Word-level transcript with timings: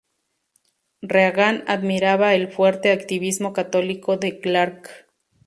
Reagan 1.03 1.63
admiraba 1.67 2.33
el 2.33 2.51
fuerte 2.51 2.91
activismo 2.91 3.53
católico 3.53 4.17
de 4.17 4.39
Clark. 4.39 4.89